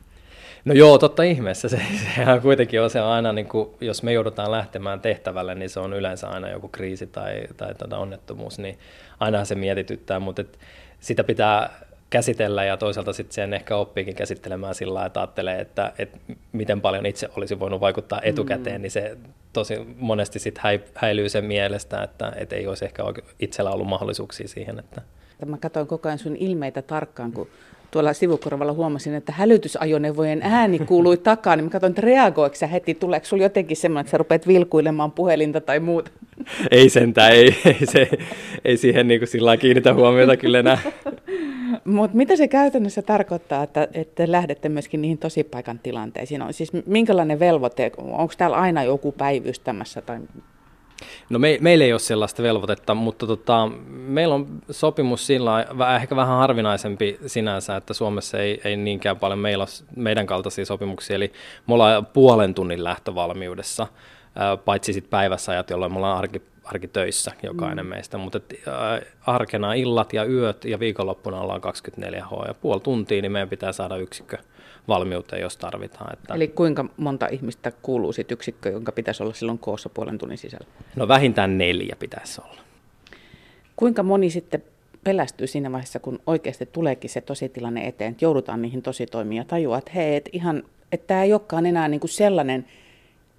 No 0.64 0.75
joo, 0.75 0.98
totta 0.98 1.22
ihmeessä. 1.22 1.68
Se, 1.68 1.80
sehän 2.04 2.42
kuitenkin 2.42 2.82
on 2.82 2.90
se 2.90 3.00
aina, 3.00 3.32
niin 3.32 3.46
kuin, 3.46 3.70
jos 3.80 4.02
me 4.02 4.12
joudutaan 4.12 4.50
lähtemään 4.50 5.00
tehtävälle, 5.00 5.54
niin 5.54 5.70
se 5.70 5.80
on 5.80 5.92
yleensä 5.92 6.28
aina 6.28 6.48
joku 6.48 6.68
kriisi 6.68 7.06
tai, 7.06 7.42
tai 7.56 7.75
tuota 7.75 7.98
onnettomuus, 7.98 8.58
niin 8.58 8.78
aina 9.20 9.44
se 9.44 9.54
mietityttää, 9.54 10.20
mutta 10.20 10.42
et, 10.42 10.58
sitä 11.00 11.25
pitää 11.25 11.70
käsitellä 12.10 12.64
ja 12.64 12.76
toisaalta 12.76 13.12
sitten 13.12 13.34
sen 13.34 13.54
ehkä 13.54 13.76
oppiikin 13.76 14.14
käsittelemään 14.14 14.74
sillä 14.74 14.94
lailla, 14.94 15.06
että 15.06 15.20
ajattelee, 15.20 15.60
että, 15.60 15.92
että 15.98 16.18
miten 16.52 16.80
paljon 16.80 17.06
itse 17.06 17.28
olisi 17.36 17.58
voinut 17.58 17.80
vaikuttaa 17.80 18.20
etukäteen, 18.22 18.80
mm. 18.80 18.82
niin 18.82 18.90
se 18.90 19.16
tosi 19.52 19.74
monesti 19.96 20.38
sitten 20.38 20.62
häilyy 20.94 21.28
sen 21.28 21.44
mielestä, 21.44 22.02
että, 22.02 22.32
että 22.36 22.56
ei 22.56 22.66
olisi 22.66 22.84
ehkä 22.84 23.02
itsellä 23.40 23.70
ollut 23.70 23.88
mahdollisuuksia 23.88 24.48
siihen. 24.48 24.78
Että. 24.78 25.02
Mä 25.46 25.56
katsoin 25.56 25.86
koko 25.86 26.08
ajan 26.08 26.18
sun 26.18 26.36
ilmeitä 26.36 26.82
tarkkaan, 26.82 27.32
kun 27.32 27.48
tuolla 27.90 28.12
sivukorvalla 28.12 28.72
huomasin, 28.72 29.14
että 29.14 29.32
hälytysajoneuvojen 29.32 30.40
ääni 30.42 30.78
kuului 30.78 31.16
takaa, 31.32 31.56
niin 31.56 31.64
mä 31.64 31.70
katsoin, 31.70 31.90
että 31.90 32.02
reagoiko 32.02 32.56
sä 32.56 32.66
heti, 32.66 32.94
tuleeko 32.94 33.26
sulla 33.26 33.42
jotenkin 33.42 33.76
semmoinen, 33.76 34.00
että 34.00 34.10
sä 34.10 34.18
rupeat 34.18 34.46
vilkuilemaan 34.46 35.12
puhelinta 35.12 35.60
tai 35.60 35.80
muuta? 35.80 36.10
Ei 36.70 36.88
sentään, 36.88 37.32
ei, 37.32 37.56
ei, 37.64 37.86
se, 37.86 38.08
ei 38.64 38.76
siihen 38.76 39.08
niin 39.08 39.20
kuin 39.20 39.28
sillä 39.28 39.56
kiinnitä 39.56 39.94
huomiota 39.94 40.36
kyllä 40.36 40.58
enää. 40.58 40.78
Mutta 41.88 42.16
mitä 42.16 42.37
se 42.37 42.49
käytännössä 42.49 43.02
tarkoittaa, 43.02 43.62
että, 43.62 43.88
että 43.95 44.33
lähdette 44.33 44.68
myöskin 44.68 45.02
niihin 45.02 45.18
tosipaikan 45.18 45.78
tilanteisiin? 45.78 46.42
On 46.42 46.52
siis 46.52 46.73
minkälainen 46.87 47.40
velvoite, 47.40 47.92
onko 47.97 48.35
täällä 48.38 48.57
aina 48.57 48.83
joku 48.83 49.12
päivystämässä 49.12 50.00
tai 50.00 50.21
No 51.30 51.38
me, 51.38 51.59
meillä 51.61 51.85
ei 51.85 51.92
ole 51.92 51.99
sellaista 51.99 52.42
velvoitetta, 52.42 52.95
mutta 52.95 53.26
tota, 53.26 53.71
meillä 53.88 54.35
on 54.35 54.47
sopimus 54.71 55.26
sillä 55.26 55.66
ehkä 56.02 56.16
vähän 56.16 56.37
harvinaisempi 56.37 57.18
sinänsä, 57.26 57.76
että 57.76 57.95
Suomessa 57.95 58.38
ei, 58.38 58.61
ei 58.64 58.76
niinkään 58.76 59.16
paljon 59.16 59.38
meillä 59.38 59.66
meidän 59.97 60.26
kaltaisia 60.26 60.64
sopimuksia, 60.64 61.16
eli 61.16 61.33
me 61.66 61.75
ollaan 61.75 62.07
puolen 62.07 62.54
tunnin 62.54 62.85
lähtövalmiudessa, 62.85 63.87
paitsi 64.64 64.92
sitten 64.92 65.11
päivässä 65.11 65.52
ajat, 65.52 65.71
jolloin 65.71 65.92
me 65.92 65.97
ollaan 65.97 66.18
arki, 66.18 66.42
arkitöissä 66.64 67.33
jokainen 67.42 67.87
mm. 67.87 67.90
meistä, 67.90 68.18
mutta 68.18 68.38
et, 68.38 68.54
äh, 68.68 69.12
arkena 69.26 69.75
illat 69.75 70.12
ja 70.12 70.25
yöt 70.25 70.64
ja 70.64 70.78
viikonloppuna 70.78 71.40
ollaan 71.40 71.61
24H 71.61 72.49
ja 72.49 72.54
puoli 72.54 72.80
tuntia, 72.80 73.23
niin 73.23 73.33
meidän 73.33 73.49
pitää 73.49 73.73
saada 73.73 73.97
yksikkö 73.97 74.38
valmiuteen, 74.88 75.42
jos 75.42 75.57
tarvitaan. 75.57 76.12
Että... 76.12 76.35
Eli 76.35 76.49
kuinka 76.49 76.85
monta 76.97 77.26
ihmistä 77.26 77.73
kuuluu 77.83 78.12
sitten 78.12 78.35
yksikkö, 78.35 78.71
jonka 78.71 78.92
pitäisi 78.92 79.23
olla 79.23 79.35
silloin 79.35 79.59
koossa 79.59 79.88
puolen 79.88 80.18
tunnin 80.18 80.38
sisällä? 80.38 80.66
No 80.97 81.09
vähintään 81.09 81.59
neljä 81.59 81.97
pitäisi 81.99 82.40
olla. 82.45 82.61
Kuinka 83.76 84.02
moni 84.02 84.30
sitten 84.30 84.62
pelästyy 85.04 85.47
siinä 85.47 85.73
vaiheessa, 85.73 86.00
kun 86.00 86.21
oikeasti 86.26 86.66
tuleekin 86.66 87.11
se 87.11 87.21
tositilanne 87.21 87.87
eteen, 87.87 88.11
että 88.11 88.25
joudutaan 88.25 88.62
niihin 88.62 88.83
tositoimiin 88.83 89.38
ja 89.38 89.45
tajuaa, 89.45 89.78
että 89.78 89.90
hei, 89.95 90.16
et 90.16 90.28
ihan, 90.33 90.62
että 90.92 91.07
tämä 91.07 91.23
ei 91.23 91.33
olekaan 91.33 91.66
enää 91.66 91.88
niin 91.88 92.00
kuin 92.00 92.11
sellainen 92.11 92.66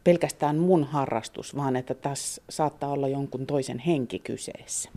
pelkästään 0.03 0.55
mun 0.57 0.83
harrastus, 0.83 1.55
vaan 1.55 1.75
että 1.75 1.93
tässä 1.93 2.41
saattaa 2.49 2.89
olla 2.89 3.07
jonkun 3.07 3.45
toisen 3.45 3.79
henki 3.79 4.19
kyseessä. 4.19 4.89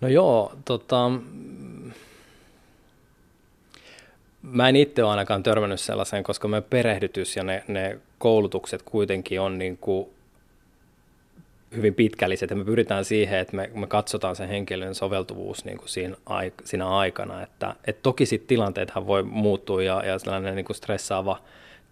No 0.00 0.08
joo, 0.08 0.52
tota, 0.64 1.10
mä 4.42 4.68
en 4.68 4.76
itse 4.76 5.02
ole 5.02 5.10
ainakaan 5.10 5.42
törmännyt 5.42 5.80
sellaiseen, 5.80 6.22
koska 6.22 6.48
me 6.48 6.60
perehdytys 6.60 7.36
ja 7.36 7.44
ne, 7.44 7.64
ne 7.68 7.98
koulutukset 8.18 8.82
kuitenkin 8.82 9.40
on 9.40 9.58
niin 9.58 9.78
kuin 9.78 10.08
hyvin 11.76 11.94
pitkälliset 11.94 12.50
ja 12.50 12.56
me 12.56 12.64
pyritään 12.64 13.04
siihen, 13.04 13.38
että 13.38 13.56
me, 13.56 13.70
me 13.74 13.86
katsotaan 13.86 14.36
sen 14.36 14.48
henkilön 14.48 14.94
soveltuvuus 14.94 15.64
niin 15.64 15.78
kuin 15.78 15.88
siinä, 15.88 16.16
aik, 16.26 16.54
siinä 16.64 16.88
aikana. 16.88 17.42
Että, 17.42 17.74
et 17.84 18.02
toki 18.02 18.26
sitten 18.26 18.48
tilanteethan 18.48 19.06
voi 19.06 19.22
muuttua 19.22 19.82
ja, 19.82 20.02
ja 20.06 20.18
sellainen 20.18 20.56
niin 20.56 20.64
kuin 20.64 20.76
stressaava 20.76 21.38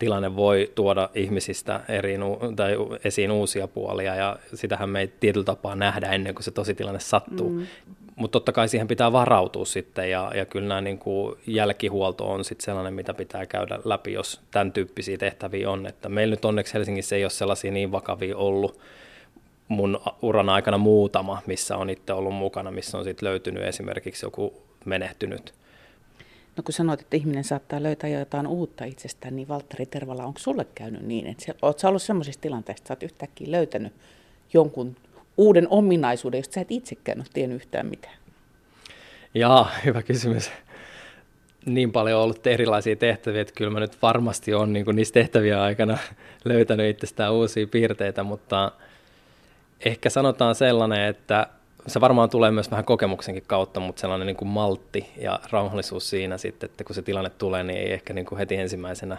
tilanne 0.00 0.36
voi 0.36 0.72
tuoda 0.74 1.08
ihmisistä 1.14 1.80
eri, 1.88 2.16
tai 2.56 2.76
esiin 3.04 3.30
uusia 3.30 3.68
puolia 3.68 4.14
ja 4.14 4.36
sitähän 4.54 4.88
me 4.88 5.00
ei 5.00 5.12
tietyllä 5.20 5.44
tapaa 5.44 5.74
nähdä 5.74 6.08
ennen 6.12 6.34
kuin 6.34 6.44
se 6.44 6.50
tositilanne 6.50 7.00
sattuu. 7.00 7.50
Mm. 7.50 7.66
Mutta 8.16 8.32
totta 8.32 8.52
kai 8.52 8.68
siihen 8.68 8.88
pitää 8.88 9.12
varautua 9.12 9.64
sitten 9.64 10.10
ja, 10.10 10.32
ja 10.34 10.44
kyllä 10.44 10.68
nämä 10.68 10.80
niin 10.80 10.98
kuin 10.98 11.36
jälkihuolto 11.46 12.30
on 12.30 12.44
sitten 12.44 12.64
sellainen, 12.64 12.94
mitä 12.94 13.14
pitää 13.14 13.46
käydä 13.46 13.78
läpi, 13.84 14.12
jos 14.12 14.40
tämän 14.50 14.72
tyyppisiä 14.72 15.18
tehtäviä 15.18 15.70
on. 15.70 15.86
Että 15.86 16.08
meillä 16.08 16.32
nyt 16.32 16.44
onneksi 16.44 16.74
Helsingissä 16.74 17.16
ei 17.16 17.24
ole 17.24 17.30
sellaisia 17.30 17.72
niin 17.72 17.92
vakavia 17.92 18.36
ollut, 18.36 18.80
mun 19.68 20.00
uran 20.22 20.48
aikana 20.48 20.78
muutama, 20.78 21.42
missä 21.46 21.76
on 21.76 21.90
itse 21.90 22.12
ollut 22.12 22.34
mukana, 22.34 22.70
missä 22.70 22.98
on 22.98 23.04
sitten 23.04 23.28
löytynyt 23.28 23.62
esimerkiksi 23.62 24.26
joku 24.26 24.62
menehtynyt. 24.84 25.54
No 26.56 26.62
kun 26.62 26.72
sanoit, 26.72 27.00
että 27.00 27.16
ihminen 27.16 27.44
saattaa 27.44 27.82
löytää 27.82 28.10
jotain 28.10 28.46
uutta 28.46 28.84
itsestään, 28.84 29.36
niin 29.36 29.48
Valtteri 29.48 29.86
Tervala, 29.86 30.24
onko 30.24 30.38
sulle 30.38 30.66
käynyt 30.74 31.02
niin, 31.02 31.26
että 31.26 31.54
oletko 31.62 31.88
ollut 31.88 32.02
sellaisissa 32.02 32.40
tilanteissa, 32.40 32.82
että 32.82 32.88
sä 32.88 32.92
oot 32.94 33.02
yhtäkkiä 33.02 33.50
löytänyt 33.50 33.92
jonkun 34.52 34.96
uuden 35.36 35.66
ominaisuuden, 35.70 36.38
josta 36.38 36.54
sä 36.54 36.60
et 36.60 36.70
itsekään 36.70 37.18
ole 37.18 37.26
tiennyt 37.32 37.56
yhtään 37.56 37.86
mitään? 37.86 38.14
Jaa, 39.34 39.70
hyvä 39.84 40.02
kysymys. 40.02 40.50
Niin 41.66 41.92
paljon 41.92 42.18
on 42.18 42.24
ollut 42.24 42.46
erilaisia 42.46 42.96
tehtäviä, 42.96 43.40
että 43.40 43.54
kyllä 43.56 43.70
mä 43.70 43.80
nyt 43.80 44.02
varmasti 44.02 44.54
on 44.54 44.72
niin 44.72 44.86
niissä 44.92 45.14
tehtäviä 45.14 45.62
aikana 45.62 45.98
löytänyt 46.44 46.90
itsestään 46.90 47.32
uusia 47.32 47.66
piirteitä, 47.66 48.22
mutta– 48.22 48.72
ehkä 49.84 50.10
sanotaan 50.10 50.54
sellainen, 50.54 51.04
että 51.04 51.46
se 51.86 52.00
varmaan 52.00 52.30
tulee 52.30 52.50
myös 52.50 52.70
vähän 52.70 52.84
kokemuksenkin 52.84 53.44
kautta, 53.46 53.80
mutta 53.80 54.00
sellainen 54.00 54.26
niin 54.26 54.36
kuin 54.36 54.48
maltti 54.48 55.06
ja 55.16 55.40
rauhallisuus 55.50 56.10
siinä 56.10 56.38
sitten, 56.38 56.70
että 56.70 56.84
kun 56.84 56.94
se 56.94 57.02
tilanne 57.02 57.30
tulee, 57.30 57.62
niin 57.64 57.78
ei 57.78 57.92
ehkä 57.92 58.12
niin 58.12 58.26
kuin 58.26 58.38
heti 58.38 58.56
ensimmäisenä 58.56 59.16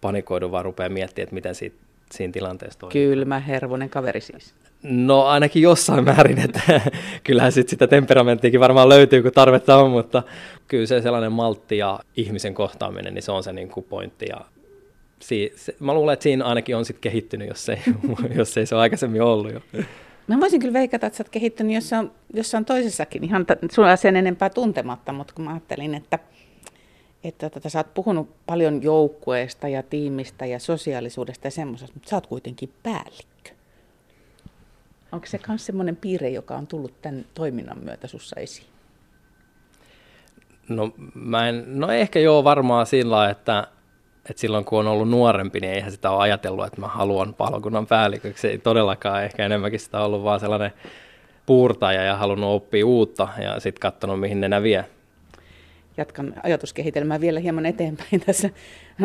panikoidu, 0.00 0.50
vaan 0.50 0.64
rupeaa 0.64 0.88
miettimään, 0.88 1.24
että 1.24 1.34
miten 1.34 1.54
siitä, 1.54 1.76
siinä 2.12 2.32
tilanteessa 2.32 2.78
toimii. 2.78 2.92
Kylmä, 2.92 3.40
hervonen 3.40 3.90
kaveri 3.90 4.20
siis. 4.20 4.54
No 4.82 5.22
ainakin 5.22 5.62
jossain 5.62 6.04
määrin, 6.04 6.38
että 6.38 6.60
kyllähän 7.24 7.52
sit 7.52 7.68
sitä 7.68 7.86
temperamenttiakin 7.86 8.60
varmaan 8.60 8.88
löytyy, 8.88 9.22
kun 9.22 9.32
tarvetta 9.32 9.76
on, 9.76 9.90
mutta 9.90 10.22
kyllä 10.68 10.86
se 10.86 11.00
sellainen 11.00 11.32
maltti 11.32 11.78
ja 11.78 12.00
ihmisen 12.16 12.54
kohtaaminen, 12.54 13.14
niin 13.14 13.22
se 13.22 13.32
on 13.32 13.42
se 13.42 13.52
niin 13.52 13.68
kuin 13.68 13.86
pointti 13.88 14.26
ja 14.28 14.40
si- 15.20 15.52
se, 15.56 15.76
mä 15.80 15.94
luulen, 15.94 16.12
että 16.12 16.22
siinä 16.22 16.44
ainakin 16.44 16.76
on 16.76 16.84
sitten 16.84 17.00
kehittynyt, 17.00 17.48
jos 17.48 17.68
ei, 17.68 17.78
jos 18.36 18.56
ei 18.56 18.66
se 18.66 18.74
ole 18.74 18.82
aikaisemmin 18.82 19.22
ollut 19.22 19.52
jo. 19.52 19.60
Mä 20.26 20.40
voisin 20.40 20.60
kyllä 20.60 20.72
veikata, 20.72 21.06
että 21.06 21.16
sä 21.16 21.22
oot 21.22 21.28
kehittynyt 21.28 21.74
jossain, 21.74 22.10
jossain 22.34 22.64
toisessakin, 22.64 23.24
ihan 23.24 23.46
sun 23.72 23.84
sen 23.96 24.16
enempää 24.16 24.50
tuntematta, 24.50 25.12
mutta 25.12 25.34
kun 25.34 25.44
mä 25.44 25.50
ajattelin, 25.50 25.94
että, 25.94 26.18
että 27.24 27.50
tota, 27.50 27.68
sä 27.68 27.78
oot 27.78 27.94
puhunut 27.94 28.46
paljon 28.46 28.82
joukkueesta 28.82 29.68
ja 29.68 29.82
tiimistä 29.82 30.46
ja 30.46 30.58
sosiaalisuudesta 30.58 31.46
ja 31.46 31.50
semmoisesta, 31.50 31.94
mutta 31.94 32.08
sä 32.08 32.16
oot 32.16 32.26
kuitenkin 32.26 32.72
päällikkö. 32.82 33.50
Onko 35.12 35.26
se 35.26 35.40
myös 35.48 35.66
semmoinen 35.66 35.96
piirre, 35.96 36.28
joka 36.28 36.56
on 36.56 36.66
tullut 36.66 37.02
tämän 37.02 37.24
toiminnan 37.34 37.78
myötä 37.84 38.06
sussa 38.06 38.40
esiin? 38.40 38.68
No, 40.68 40.90
mä 41.14 41.48
en, 41.48 41.64
no 41.66 41.90
ehkä 41.90 42.18
joo 42.18 42.44
varmaan 42.44 42.86
sillä, 42.86 43.30
että 43.30 43.66
et 44.30 44.38
silloin 44.38 44.64
kun 44.64 44.78
on 44.78 44.86
ollut 44.86 45.10
nuorempi, 45.10 45.60
niin 45.60 45.72
eihän 45.72 45.92
sitä 45.92 46.10
ole 46.10 46.22
ajatellut, 46.22 46.66
että 46.66 46.80
mä 46.80 46.88
haluan 46.88 47.34
palokunnan 47.34 47.86
päälliköksi. 47.86 48.48
Ei 48.48 48.58
todellakaan, 48.58 49.24
ehkä 49.24 49.46
enemmänkin 49.46 49.80
sitä 49.80 50.00
ollut 50.00 50.24
vaan 50.24 50.40
sellainen 50.40 50.72
puurtaja 51.46 52.02
ja 52.02 52.16
halunnut 52.16 52.54
oppia 52.54 52.86
uutta 52.86 53.28
ja 53.42 53.60
sitten 53.60 53.80
katsonut, 53.80 54.20
mihin 54.20 54.40
ne 54.40 54.62
vie. 54.62 54.84
Jatkan 55.96 56.34
ajatuskehitelmää 56.42 57.20
vielä 57.20 57.40
hieman 57.40 57.66
eteenpäin 57.66 58.20
tässä. 58.26 58.50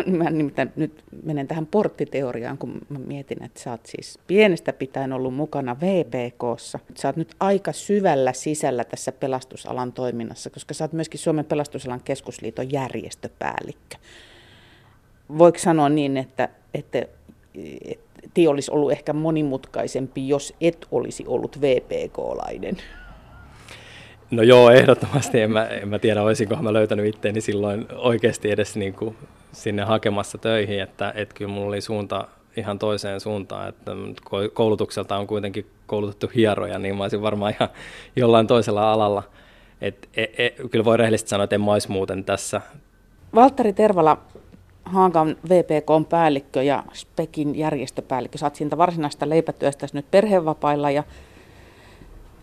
Mä 0.06 0.30
nimittäin 0.30 0.72
nyt 0.76 1.04
menen 1.24 1.48
tähän 1.48 1.66
porttiteoriaan, 1.66 2.58
kun 2.58 2.82
mä 2.90 3.00
mietin, 3.00 3.44
että 3.44 3.60
sä 3.60 3.72
oot 3.72 3.86
siis 3.86 4.20
pienestä 4.28 4.74
pitäen 4.74 5.14
ollut 5.14 5.34
mukana 5.34 5.78
VPKssa. 5.80 6.80
Sä 6.96 7.08
oot 7.08 7.16
nyt 7.16 7.36
aika 7.40 7.72
syvällä 7.72 8.34
sisällä 8.34 8.84
tässä 8.84 9.12
pelastusalan 9.12 9.94
toiminnassa, 9.94 10.50
koska 10.50 10.74
sä 10.74 10.84
oot 10.84 10.94
myöskin 10.94 11.20
Suomen 11.20 11.46
pelastusalan 11.46 12.02
keskusliiton 12.04 12.72
järjestöpäällikkö 12.72 13.96
voiko 15.38 15.58
sanoa 15.58 15.90
niin, 15.90 16.18
että, 16.18 16.50
että, 16.74 17.06
että 17.86 18.10
tie 18.34 18.48
olisi 18.48 18.72
ollut 18.72 18.92
ehkä 18.92 19.14
monimutkaisempi, 19.14 20.28
jos 20.28 20.54
et 20.62 20.88
olisi 20.92 21.24
ollut 21.28 21.62
VPK-lainen? 21.62 22.78
No 24.32 24.44
joo, 24.44 24.72
ehdottomasti. 24.72 25.42
En 25.42 25.52
mä, 25.52 25.66
en 25.66 25.88
mä 25.88 26.00
tiedä, 26.00 26.24
olisinkohan 26.24 26.64
mä 26.64 26.74
löytänyt 26.74 27.06
itteeni 27.06 27.42
silloin 27.42 27.86
oikeasti 27.96 28.52
edes 28.52 28.76
niin 28.76 28.94
kuin 28.94 29.16
sinne 29.52 29.84
hakemassa 29.84 30.38
töihin, 30.38 30.82
että, 30.82 31.14
että 31.16 31.36
kyllä 31.36 31.52
mulla 31.52 31.68
oli 31.68 31.82
suunta 31.82 32.28
ihan 32.58 32.80
toiseen 32.80 33.20
suuntaan, 33.20 33.70
että 33.70 33.92
koulutukselta 34.54 35.18
on 35.18 35.28
kuitenkin 35.28 35.66
koulutettu 35.86 36.32
hieroja, 36.36 36.80
niin 36.80 36.96
mä 36.96 37.04
olisin 37.04 37.22
varmaan 37.22 37.54
ihan 37.54 37.70
jollain 38.16 38.48
toisella 38.48 38.94
alalla. 38.94 39.24
Et, 39.82 40.10
e, 40.18 40.24
e, 40.24 40.50
kyllä 40.72 40.86
voi 40.86 40.98
rehellisesti 40.98 41.30
sanoa, 41.30 41.44
että 41.44 41.56
en 41.56 41.62
mä 41.62 41.72
muuten 41.88 42.24
tässä. 42.24 42.62
Valtteri 43.36 43.74
Tervala, 43.74 44.18
Haagan 44.90 45.38
VPK 45.50 46.10
päällikkö 46.10 46.64
ja 46.64 46.84
Spekin 46.94 47.56
järjestöpäällikkö. 47.56 48.38
Saat 48.38 48.56
siitä 48.56 48.78
varsinaista 48.78 49.30
leipätyöstä 49.30 49.88
nyt 49.94 50.12
perhevapailla 50.12 50.92
ja, 50.92 51.04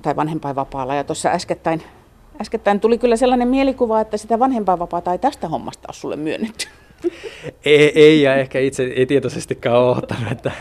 tai 0.03 0.17
vanhempainvapaalla. 0.17 0.95
Ja 0.95 1.05
tuossa 1.05 1.29
äskettäin, 1.29 1.83
äskettäin 2.41 2.81
tuli 2.81 2.99
kyllä 2.99 3.17
sellainen 3.17 3.49
mielikuva, 3.49 4.01
että 4.01 4.17
sitä 4.17 4.39
vanhempainvapaata 4.39 5.13
ei 5.13 5.19
tästä 5.19 5.49
hommasta 5.49 5.89
ole 5.89 5.95
sulle 5.95 6.17
myönnetty. 6.17 6.67
Ei, 7.67 7.93
ei, 7.95 8.23
ja 8.23 8.35
ehkä 8.35 8.59
itse 8.59 8.83
ei 8.83 9.07
tietoisestikaan 9.07 9.79
ole 9.79 9.97
ottanut, 9.97 10.33
että, 10.33 10.53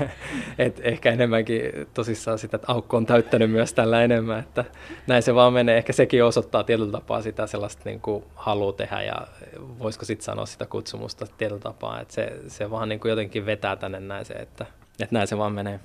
että 0.58 0.82
ehkä 0.84 1.12
enemmänkin 1.12 1.62
tosissaan 1.94 2.40
sitä, 2.40 2.56
että 2.56 2.72
aukko 2.72 2.98
on 2.98 3.06
täyttänyt 3.06 3.52
myös 3.52 3.74
tällä 3.74 4.04
enemmän, 4.04 4.40
että 4.40 4.66
näin 5.08 5.24
se 5.24 5.36
vaan 5.36 5.54
menee. 5.54 5.78
Ehkä 5.78 5.94
sekin 5.94 6.24
osoittaa 6.24 6.64
tietyllä 6.64 6.92
tapaa 6.92 7.22
sitä 7.22 7.48
sellaista 7.48 7.82
niin 7.86 8.02
kuin 8.02 8.24
halua 8.36 8.74
tehdä 8.74 9.02
ja 9.02 9.28
voisiko 9.80 10.06
sitten 10.06 10.26
sanoa 10.26 10.46
sitä 10.46 10.66
kutsumusta 10.66 11.28
tietyllä 11.38 11.62
tapaa, 11.62 12.02
että 12.02 12.14
se, 12.14 12.34
se 12.48 12.72
vaan 12.72 12.90
niin 12.90 13.00
kuin 13.00 13.10
jotenkin 13.10 13.46
vetää 13.46 13.76
tänne 13.76 14.00
näin 14.00 14.26
se, 14.26 14.34
että, 14.34 14.66
että 15.00 15.16
näin 15.16 15.28
se 15.28 15.38
vaan 15.38 15.54
menee. 15.54 15.74